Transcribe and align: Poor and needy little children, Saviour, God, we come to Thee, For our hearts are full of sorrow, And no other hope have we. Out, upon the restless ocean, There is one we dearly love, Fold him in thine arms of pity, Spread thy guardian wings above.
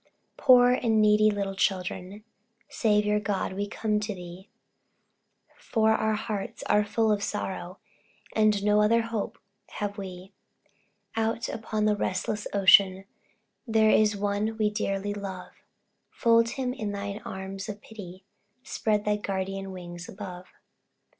Poor 0.35 0.71
and 0.71 0.99
needy 0.99 1.29
little 1.29 1.53
children, 1.53 2.23
Saviour, 2.69 3.19
God, 3.19 3.53
we 3.53 3.67
come 3.67 3.99
to 3.99 4.15
Thee, 4.15 4.49
For 5.55 5.91
our 5.91 6.15
hearts 6.15 6.63
are 6.63 6.83
full 6.83 7.11
of 7.11 7.21
sorrow, 7.21 7.77
And 8.35 8.63
no 8.63 8.81
other 8.81 9.03
hope 9.03 9.37
have 9.73 9.99
we. 9.99 10.33
Out, 11.15 11.47
upon 11.49 11.85
the 11.85 11.95
restless 11.95 12.47
ocean, 12.51 13.05
There 13.67 13.91
is 13.91 14.17
one 14.17 14.57
we 14.57 14.71
dearly 14.71 15.13
love, 15.13 15.51
Fold 16.09 16.49
him 16.57 16.73
in 16.73 16.93
thine 16.93 17.21
arms 17.23 17.69
of 17.69 17.79
pity, 17.79 18.25
Spread 18.63 19.05
thy 19.05 19.17
guardian 19.17 19.69
wings 19.71 20.09
above. 20.09 20.47